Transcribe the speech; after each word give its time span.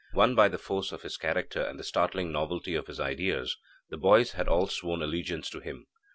Won 0.15 0.33
by 0.33 0.47
the 0.47 0.57
force 0.57 0.91
of 0.91 1.03
his 1.03 1.15
character 1.15 1.61
and 1.61 1.77
the 1.77 1.83
startling 1.83 2.31
novelty 2.31 2.73
of 2.73 2.87
his 2.87 2.99
ideas, 2.99 3.55
the 3.91 3.97
boys 3.97 4.31
had 4.31 4.47
all 4.47 4.65
sworn 4.65 5.03
allegiance 5.03 5.47
to 5.51 5.59
him. 5.59 5.85